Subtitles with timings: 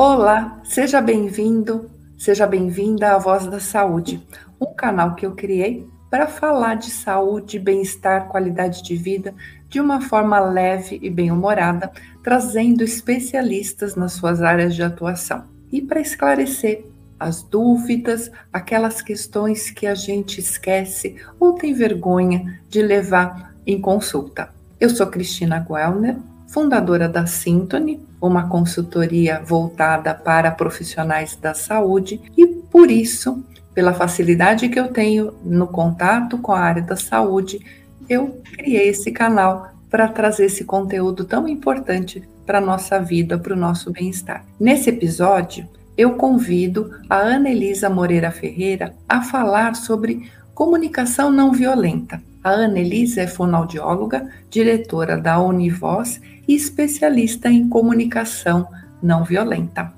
[0.00, 4.24] Olá, seja bem-vindo, seja bem-vinda à Voz da Saúde,
[4.60, 9.34] um canal que eu criei para falar de saúde, bem-estar, qualidade de vida
[9.68, 11.90] de uma forma leve e bem-humorada,
[12.22, 16.84] trazendo especialistas nas suas áreas de atuação e para esclarecer
[17.18, 24.54] as dúvidas, aquelas questões que a gente esquece ou tem vergonha de levar em consulta.
[24.78, 32.46] Eu sou Cristina Guelner, fundadora da Sintony, uma consultoria voltada para profissionais da saúde, e
[32.46, 33.44] por isso,
[33.74, 37.60] pela facilidade que eu tenho no contato com a área da saúde,
[38.08, 43.52] eu criei esse canal para trazer esse conteúdo tão importante para a nossa vida, para
[43.52, 44.44] o nosso bem-estar.
[44.58, 52.22] Nesse episódio, eu convido a Ana Elisa Moreira Ferreira a falar sobre comunicação não violenta.
[52.42, 52.78] A Ana
[53.22, 58.68] é fonoaudióloga, diretora da Univoz e especialista em comunicação
[59.02, 59.92] não violenta.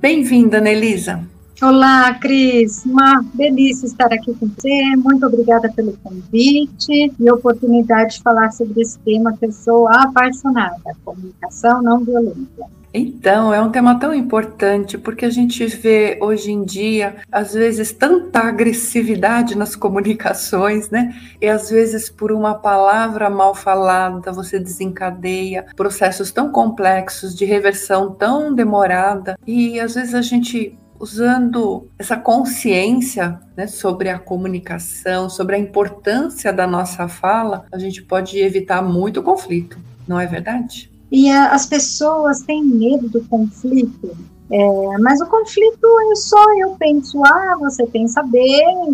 [0.00, 1.24] Bem-vinda, Ana.
[1.62, 2.84] Olá, Cris.
[2.84, 4.96] Uma delícia estar aqui com você.
[4.96, 10.96] Muito obrigada pelo convite e oportunidade de falar sobre esse tema que eu sou apaixonada,
[11.04, 12.66] comunicação não violenta.
[12.96, 17.90] Então, é um tema tão importante porque a gente vê hoje em dia, às vezes,
[17.92, 21.12] tanta agressividade nas comunicações, né?
[21.40, 28.14] E às vezes, por uma palavra mal falada, você desencadeia processos tão complexos de reversão
[28.14, 29.36] tão demorada.
[29.44, 36.52] E às vezes a gente usando essa consciência né, sobre a comunicação, sobre a importância
[36.52, 40.93] da nossa fala, a gente pode evitar muito conflito, não é verdade?
[41.10, 44.16] E a, as pessoas têm medo do conflito.
[44.50, 48.38] É, mas o conflito é só eu penso A, você pensa B,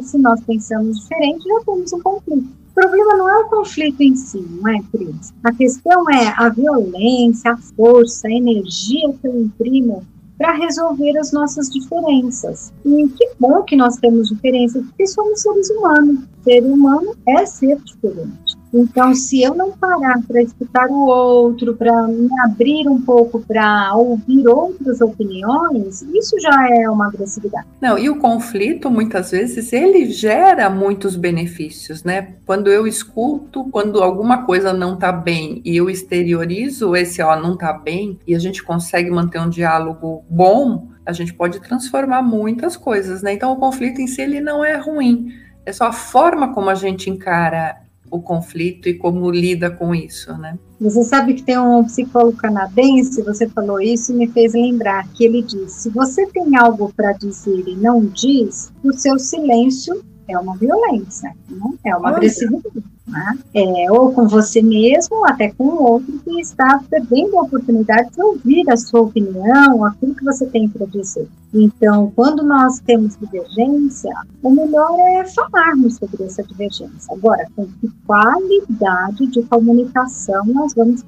[0.02, 2.48] se nós pensamos diferente, já temos um conflito.
[2.70, 5.34] O problema não é o conflito em si, não é, Cris?
[5.42, 10.06] A questão é a violência, a força, a energia que eu imprimo
[10.38, 12.72] para resolver as nossas diferenças.
[12.84, 16.20] E que bom que nós temos diferenças, porque somos seres humanos.
[16.42, 18.56] Ser humano é ser diferente.
[18.72, 23.94] Então, se eu não parar para escutar o outro, para me abrir um pouco para
[23.94, 27.66] ouvir outras opiniões, isso já é uma agressividade.
[27.80, 32.34] Não, e o conflito, muitas vezes, ele gera muitos benefícios, né?
[32.46, 37.54] Quando eu escuto, quando alguma coisa não está bem e eu exteriorizo esse, ó, não
[37.54, 42.76] está bem, e a gente consegue manter um diálogo bom, a gente pode transformar muitas
[42.76, 43.32] coisas, né?
[43.32, 45.32] Então, o conflito em si, ele não é ruim.
[45.66, 47.76] É só a forma como a gente encara
[48.10, 50.58] o conflito e como lida com isso, né?
[50.80, 55.24] Você sabe que tem um psicólogo canadense, você falou isso e me fez lembrar que
[55.24, 60.38] ele diz: se você tem algo para dizer e não diz, o seu silêncio é
[60.38, 61.72] uma violência, né?
[61.84, 62.89] é uma agressividade.
[63.10, 63.38] Né?
[63.54, 68.70] É, ou com você mesmo, até com outro que está perdendo a oportunidade de ouvir
[68.70, 71.28] a sua opinião, aquilo que você tem para dizer.
[71.52, 74.12] Então, quando nós temos divergência,
[74.42, 77.12] o melhor é falarmos sobre essa divergência.
[77.12, 81.04] Agora, com que qualidade de comunicação nós vamos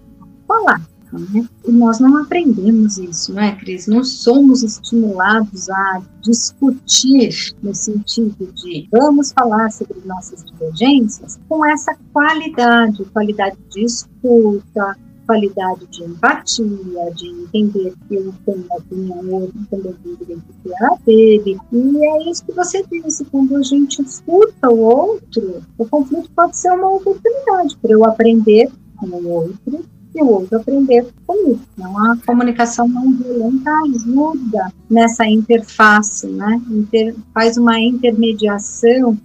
[0.49, 0.81] falar?
[1.13, 1.47] Né?
[1.67, 3.87] E nós não aprendemos isso, não é, Cris?
[3.87, 11.95] Não somos estimulados a discutir no sentido de vamos falar sobre nossas divergências com essa
[12.13, 14.97] qualidade, qualidade de escuta,
[15.27, 20.75] qualidade de empatia, de entender que eu tenho a opinião, outro também tem direito de
[20.75, 21.59] a dele.
[21.73, 26.57] E é isso que você disse, quando a gente escuta o outro, o conflito pode
[26.57, 29.85] ser uma oportunidade para eu aprender com o outro
[30.15, 31.61] e o outro aprender comigo.
[31.73, 36.61] Então, a comunicação não violenta ajuda nessa interface, né?
[36.71, 39.19] Inter, faz uma intermediação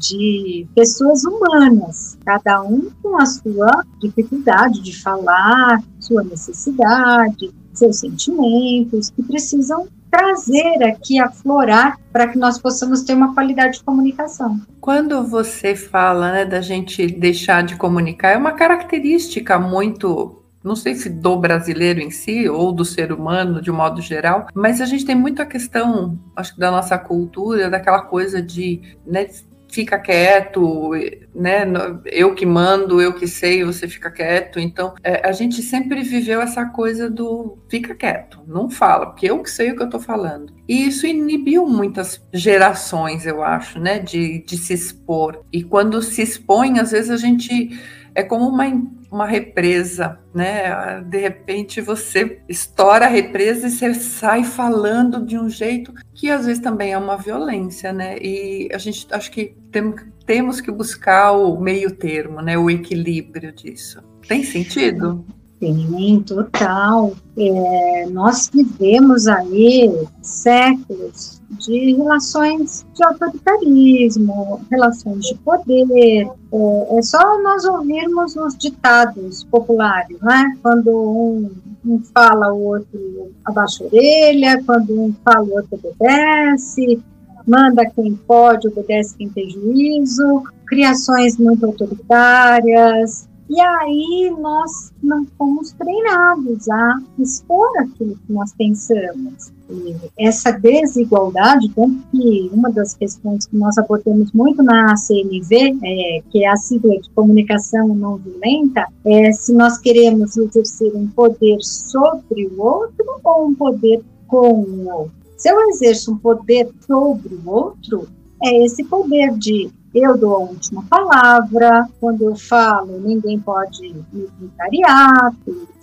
[0.00, 9.10] de pessoas humanas, cada um com a sua dificuldade de falar, sua necessidade, seus sentimentos,
[9.10, 14.60] que precisam trazer aqui, aflorar, para que nós possamos ter uma qualidade de comunicação.
[14.78, 20.94] Quando você fala né, da gente deixar de comunicar, é uma característica muito não sei
[20.94, 24.86] se do brasileiro em si ou do ser humano de um modo geral, mas a
[24.86, 29.26] gente tem muito a questão, acho que da nossa cultura, daquela coisa de né,
[29.72, 30.90] fica quieto,
[31.34, 31.64] né?
[32.04, 34.60] Eu que mando, eu que sei, você fica quieto.
[34.60, 39.42] Então, é, a gente sempre viveu essa coisa do fica quieto, não fala, porque eu
[39.42, 40.52] que sei o que eu tô falando.
[40.68, 43.98] E isso inibiu muitas gerações, eu acho, né?
[43.98, 45.42] De, de se expor.
[45.50, 47.70] E quando se expõe, às vezes a gente
[48.14, 48.66] é como uma
[49.12, 51.02] uma represa, né?
[51.02, 56.46] De repente você estoura a represa e você sai falando de um jeito que às
[56.46, 58.16] vezes também é uma violência, né?
[58.18, 59.94] E a gente acho que tem,
[60.24, 62.56] temos que buscar o meio termo, né?
[62.56, 64.02] O equilíbrio disso.
[64.26, 65.22] Tem sentido?
[65.62, 67.12] Tem, total.
[67.38, 75.86] É, nós vivemos aí séculos de relações de autoritarismo, relações de poder.
[75.92, 80.52] É, é só nós ouvirmos os ditados populares, né?
[80.60, 81.50] Quando um,
[81.86, 87.00] um fala, o outro abaixa a orelha, quando um fala, o outro obedece,
[87.46, 95.72] manda quem pode, obedece quem tem juízo, criações muito autoritárias, e aí nós não fomos
[95.72, 99.52] treinados a expor aquilo que nós pensamos.
[99.68, 106.22] E essa desigualdade, tanto que uma das questões que nós abordamos muito na CNV, é,
[106.30, 111.58] que é a sigla de comunicação não violenta, é se nós queremos exercer um poder
[111.60, 115.12] sobre o outro ou um poder com o outro.
[115.36, 118.08] Se eu exerço um poder sobre o outro,
[118.42, 124.28] é esse poder de eu dou a última palavra, quando eu falo, ninguém pode me
[124.40, 125.34] contrariar,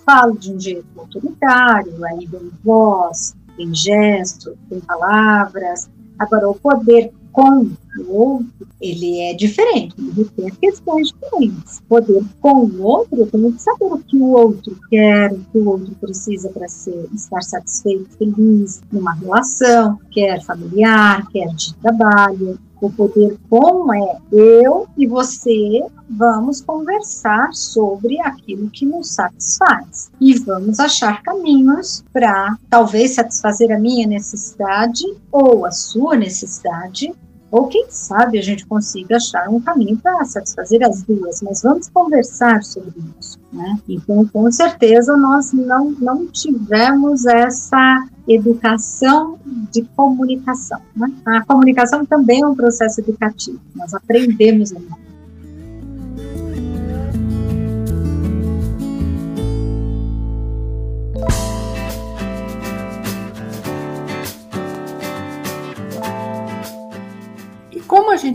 [0.05, 5.89] falo de um jeito autoritário, aí tem voz, tem gesto, tem palavras.
[6.17, 7.69] Agora, o poder com
[7.99, 11.81] o outro, ele é diferente, ele tem questões diferentes.
[11.87, 15.57] Poder com o outro, eu tenho que saber o que o outro quer, o que
[15.57, 22.59] o outro precisa para estar satisfeito, feliz numa relação, quer familiar, quer de trabalho.
[22.81, 30.09] O poder com é eu e você vamos conversar sobre aquilo que nos satisfaz.
[30.19, 37.13] E vamos achar caminhos para talvez satisfazer a minha necessidade ou a sua necessidade
[37.51, 41.89] ou quem sabe a gente consiga achar um caminho para satisfazer as duas, mas vamos
[41.89, 43.79] conversar sobre isso, né?
[43.87, 49.39] Então, com certeza, nós não, não tivemos essa educação
[49.71, 51.11] de comunicação, né?
[51.25, 54.79] A comunicação também é um processo educativo, nós aprendemos a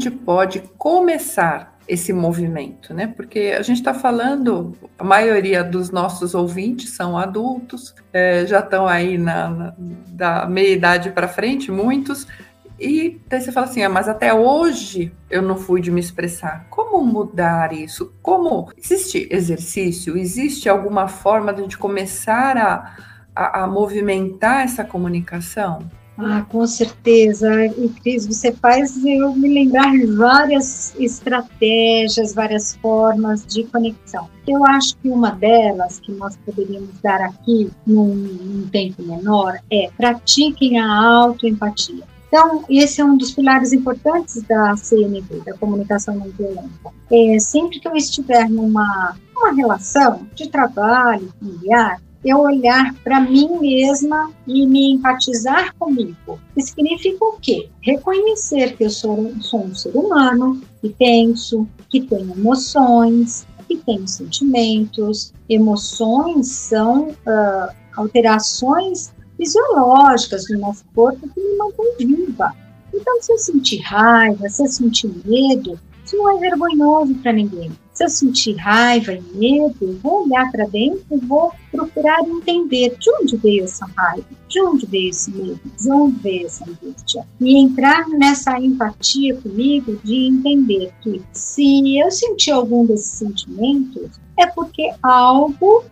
[0.05, 3.07] gente pode começar esse movimento, né?
[3.07, 8.87] Porque a gente está falando, a maioria dos nossos ouvintes são adultos, é, já estão
[8.87, 9.75] aí na, na
[10.09, 12.27] da meia idade para frente, muitos.
[12.79, 16.67] E daí você fala assim, ah, mas até hoje eu não fui de me expressar.
[16.71, 18.15] Como mudar isso?
[18.23, 20.17] Como existe exercício?
[20.17, 22.97] Existe alguma forma de a gente começar a,
[23.35, 25.89] a, a movimentar essa comunicação?
[26.17, 27.67] Ah, com certeza.
[27.67, 34.29] E Cris, você faz eu me lembrar de várias estratégias, várias formas de conexão.
[34.47, 39.91] Eu acho que uma delas que nós poderíamos dar aqui num, num tempo menor é
[39.97, 42.05] pratiquem a autoempatia.
[42.29, 46.93] Então, esse é um dos pilares importantes da CNV, da comunicação não violenta.
[47.11, 53.59] É, sempre que eu estiver numa, numa relação de trabalho, familiar, eu olhar para mim
[53.61, 56.41] mesma e me empatizar comigo.
[56.57, 57.69] Isso significa o quê?
[57.83, 64.07] Reconhecer que eu sou, sou um ser humano, que penso, que tenho emoções, que tenho
[64.09, 65.33] sentimentos.
[65.49, 72.53] Emoções são uh, alterações fisiológicas do nosso corpo que me mantêm viva.
[72.93, 77.73] Então, se eu sentir raiva, se eu sentir medo, isso não é vergonhoso para ninguém.
[77.95, 83.09] Se eu sentir raiva e medo, vou olhar para dentro e vou procurar entender de
[83.21, 87.25] onde veio essa raiva, de onde veio esse medo, de onde veio essa angústia.
[87.41, 94.47] E entrar nessa empatia comigo de entender que se eu sentir algum desses sentimentos, é
[94.47, 95.85] porque algo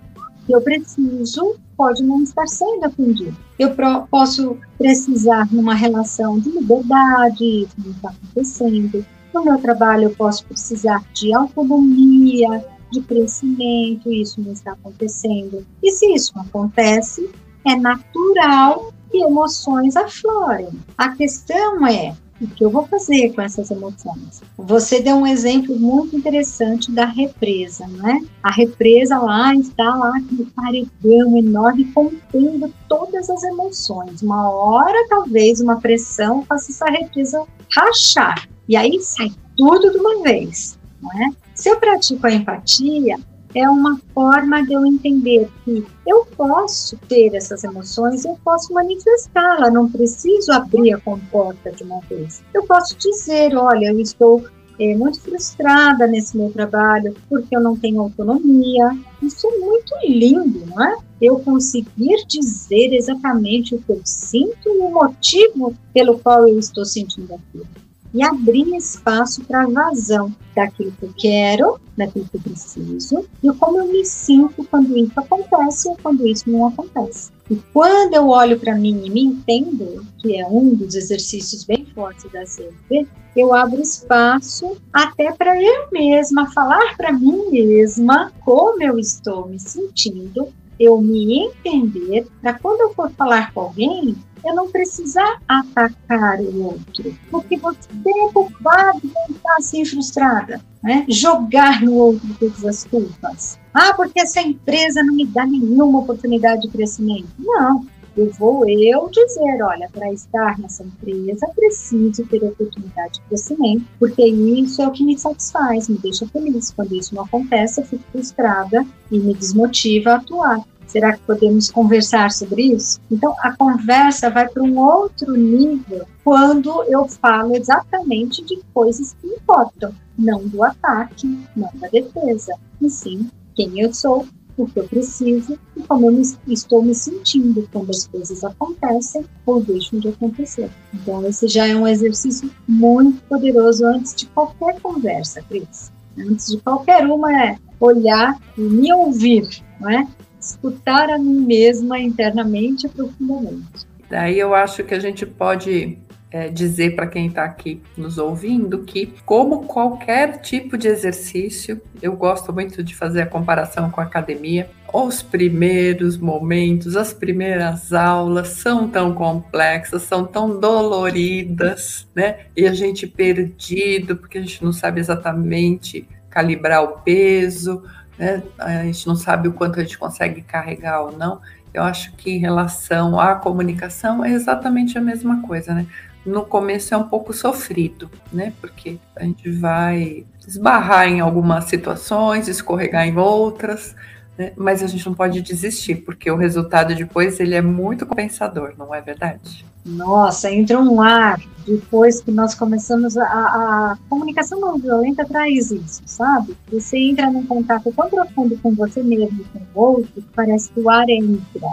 [0.45, 3.37] que eu preciso pode não estar sendo atendido.
[3.59, 3.71] Eu
[4.11, 9.07] posso precisar numa relação de liberdade, isso não está acontecendo.
[9.33, 15.67] No meu trabalho, eu posso precisar de autonomia, de crescimento, isso não está acontecendo.
[15.83, 17.31] E se isso acontece,
[17.67, 20.69] é natural que emoções aflorem.
[20.97, 24.43] A questão é o que eu vou fazer com essas emoções?
[24.59, 28.21] Você deu um exemplo muito interessante da represa, né?
[28.43, 34.23] A represa lá está lá com um paredão enorme contendo todas as emoções.
[34.23, 38.49] Uma hora, talvez, uma pressão faça essa represa rachar.
[38.73, 41.29] E aí sai tudo de uma vez, não é?
[41.55, 43.19] Se eu pratico a empatia,
[43.55, 49.71] é uma forma de eu entender que eu posso ter essas emoções, eu posso manifestá-la,
[49.71, 52.43] não preciso abrir a comporta de uma vez.
[52.55, 54.43] Eu posso dizer, olha, eu estou
[54.79, 58.97] é, muito frustrada nesse meu trabalho porque eu não tenho autonomia.
[59.21, 60.97] Isso é muito lindo, não é?
[61.21, 66.87] Eu conseguir dizer exatamente o que eu sinto e o motivo pelo qual eu estou
[66.87, 67.67] sentindo aquilo.
[68.14, 73.50] E abrir espaço para a vazão daquilo que eu quero, daquilo que eu preciso e
[73.54, 77.31] como eu me sinto quando isso acontece ou quando isso não acontece.
[77.50, 81.87] E quando eu olho para mim e me entendo, que é um dos exercícios bem
[81.95, 88.83] fortes da CLP, eu abro espaço até para eu mesma falar para mim mesma como
[88.83, 94.55] eu estou me sentindo, eu me entender, para quando eu for falar com alguém, eu
[94.55, 97.88] não precisar atacar o outro, porque você
[98.33, 101.05] culpado de estar assim frustrada, né?
[101.09, 103.59] jogar no outro todas as culpas.
[103.73, 107.29] Ah, porque essa empresa não me dá nenhuma oportunidade de crescimento.
[107.38, 113.85] Não, eu vou eu dizer, olha, para estar nessa empresa preciso ter oportunidade de crescimento,
[113.99, 116.71] porque isso é o que me satisfaz, me deixa feliz.
[116.73, 120.62] Quando isso não acontece, eu fico frustrada e me desmotiva a atuar.
[120.87, 123.00] Será que podemos conversar sobre isso?
[123.11, 129.26] Então, a conversa vai para um outro nível quando eu falo exatamente de coisas que
[129.26, 131.26] importam, não do ataque,
[131.57, 134.26] não da defesa, e sim quem eu sou,
[134.62, 139.25] o que eu preciso e como eu me, estou me sentindo quando as coisas acontecem
[139.47, 140.71] ou deixam de acontecer.
[140.95, 145.92] Então, esse já é um exercício muito poderoso antes de qualquer conversa, Cris.
[146.19, 149.49] Antes de qualquer uma é olhar e me ouvir,
[149.81, 150.07] não é?
[150.42, 153.87] escutar a mim mesma internamente e profundamente.
[154.11, 155.99] Daí eu acho que a gente pode
[156.33, 162.17] é, dizer para quem está aqui nos ouvindo que, como qualquer tipo de exercício, eu
[162.17, 164.71] gosto muito de fazer a comparação com a academia.
[164.93, 172.47] Os primeiros momentos, as primeiras aulas são tão complexas, são tão doloridas, né?
[172.57, 177.83] E a gente perdido, porque a gente não sabe exatamente calibrar o peso,
[178.19, 178.43] né?
[178.59, 181.41] a gente não sabe o quanto a gente consegue carregar ou não.
[181.75, 185.87] Eu acho que em relação à comunicação é exatamente a mesma coisa, né?
[186.25, 188.52] No começo é um pouco sofrido, né?
[188.61, 193.95] Porque a gente vai esbarrar em algumas situações, escorregar em outras,
[194.37, 194.53] né?
[194.57, 198.95] mas a gente não pode desistir, porque o resultado depois ele é muito compensador, não
[198.95, 199.65] é verdade?
[199.85, 206.03] Nossa, entra um ar depois que nós começamos a, a, comunicação não violenta traz isso,
[206.07, 206.57] sabe?
[206.71, 210.89] Você entra num contato tão profundo com você mesmo com o outro parece que o
[210.89, 211.69] ar entra,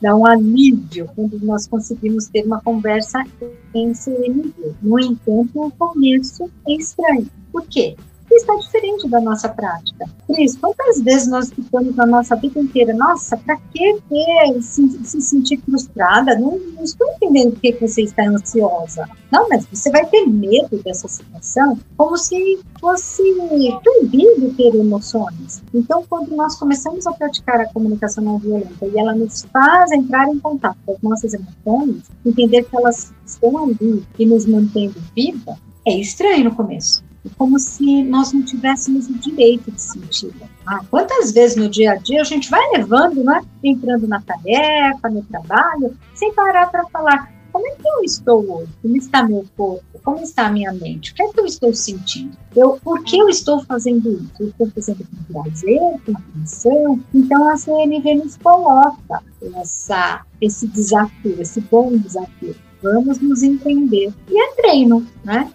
[0.00, 3.24] dá um alívio quando nós conseguimos ter uma conversa
[3.74, 4.74] em CNV.
[4.82, 7.28] No entanto, o começo é estranho.
[7.52, 7.96] Por quê?
[8.36, 10.08] Está diferente da nossa prática.
[10.26, 13.98] Cris, quantas vezes nós ficamos na nossa vida inteira, nossa, para que
[14.60, 16.38] se, se, sentir frustrada?
[16.38, 19.08] Não, não estou entendendo por que você está ansiosa.
[19.30, 23.22] Não, mas você vai ter medo dessa situação como se fosse
[23.82, 25.62] proibido ter emoções.
[25.72, 30.28] Então, quando nós começamos a praticar a comunicação não violenta e ela nos faz entrar
[30.28, 35.56] em contato com as nossas emoções, entender que elas estão ali e nos mantendo viva,
[35.86, 37.02] é estranho no começo
[37.36, 40.32] como se nós não tivéssemos o direito de sentir.
[40.66, 43.42] Ah, quantas vezes no dia a dia a gente vai levando, né?
[43.62, 48.72] Entrando na tarefa, no trabalho, sem parar para falar como é que eu estou hoje?
[48.80, 50.00] Como está meu corpo?
[50.02, 51.12] Como está a minha mente?
[51.12, 52.36] O que é que eu estou sentindo?
[52.56, 54.32] Eu, por que eu estou fazendo isso?
[54.40, 57.00] Eu estou fazendo com prazer, com atenção?
[57.14, 59.22] Então a CNV nos coloca
[59.56, 62.56] essa, esse desafio, esse bom desafio.
[62.82, 64.12] Vamos nos entender.
[64.28, 65.52] E é treino, né?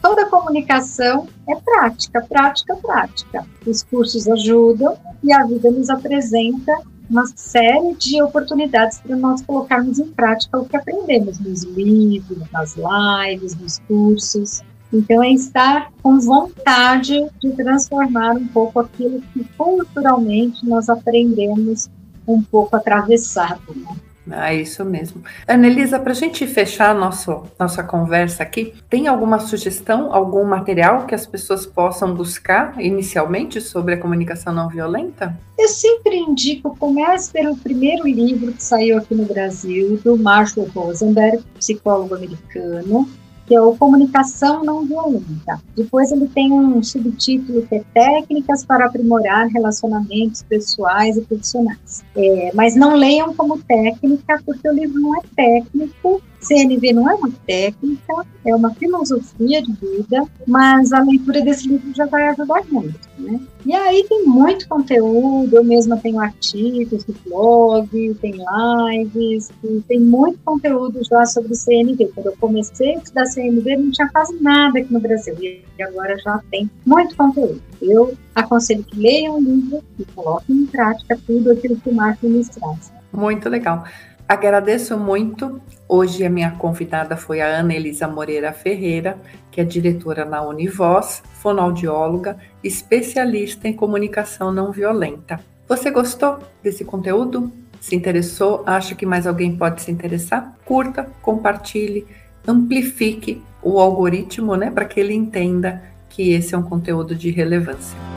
[0.00, 3.46] Toda comunicação é prática, prática, prática.
[3.66, 6.72] Os cursos ajudam e a vida nos apresenta
[7.10, 12.76] uma série de oportunidades para nós colocarmos em prática o que aprendemos nos livros, nas
[12.76, 14.62] lives, nos cursos.
[14.92, 21.90] Então, é estar com vontade de transformar um pouco aquilo que culturalmente nós aprendemos
[22.28, 23.74] um pouco atravessado.
[23.74, 23.96] Né?
[24.30, 25.22] Ah, isso mesmo.
[25.46, 31.14] Anelisa, para a gente fechar nosso, nossa conversa aqui, tem alguma sugestão, algum material que
[31.14, 35.36] as pessoas possam buscar inicialmente sobre a comunicação não violenta?
[35.58, 41.44] Eu sempre indico, comece pelo primeiro livro que saiu aqui no Brasil, do Marshall Rosenberg,
[41.58, 43.08] psicólogo americano,
[43.54, 45.62] que é o Comunicação Não Violenta.
[45.76, 52.04] Depois ele tem um subtítulo que é Técnicas para aprimorar relacionamentos pessoais e profissionais.
[52.16, 57.14] É, mas não leiam como técnica, porque o livro não é técnico, CNV não é
[57.14, 62.62] uma técnica, é uma filosofia de vida, mas a leitura desse livro já vai ajudar
[62.70, 63.40] muito, né?
[63.64, 69.50] E aí tem muito conteúdo, eu mesma tenho artigos no blog, tem lives,
[69.88, 72.10] tem muito conteúdo já sobre CNV.
[72.14, 76.16] Quando eu comecei a estudar CNV, não tinha quase nada aqui no Brasil, e agora
[76.18, 77.62] já tem muito conteúdo.
[77.80, 82.28] Eu aconselho que leiam o livro e coloquem em prática tudo aquilo que o Marco
[82.28, 82.92] nos traz.
[83.12, 83.84] Muito legal.
[84.26, 85.60] Agradeço muito.
[85.86, 89.18] Hoje a minha convidada foi a Ana Elisa Moreira Ferreira,
[89.50, 95.38] que é diretora na Univoz, fonoaudióloga, especialista em comunicação não violenta.
[95.68, 97.52] Você gostou desse conteúdo?
[97.80, 98.62] Se interessou?
[98.64, 100.56] Acha que mais alguém pode se interessar?
[100.64, 102.06] Curta, compartilhe,
[102.48, 108.13] amplifique o algoritmo, né, para que ele entenda que esse é um conteúdo de relevância.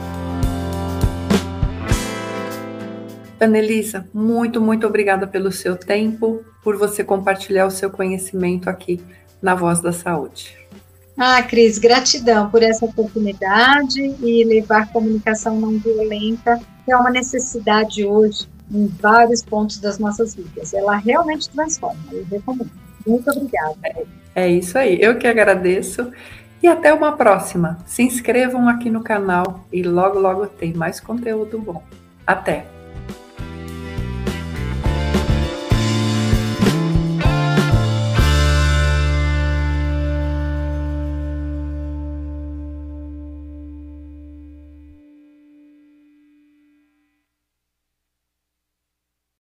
[3.44, 9.00] Anelisa, muito, muito obrigada pelo seu tempo, por você compartilhar o seu conhecimento aqui
[9.40, 10.56] na Voz da Saúde.
[11.16, 18.04] Ah, Cris, gratidão por essa oportunidade e levar comunicação não violenta, que é uma necessidade
[18.04, 20.72] hoje em vários pontos das nossas vidas.
[20.72, 22.70] Ela realmente transforma, eu recomendo.
[23.04, 23.76] Muito obrigada.
[23.84, 26.12] É, é isso aí, eu que agradeço.
[26.62, 27.78] E até uma próxima.
[27.86, 31.82] Se inscrevam aqui no canal e logo, logo tem mais conteúdo bom.
[32.26, 32.77] Até!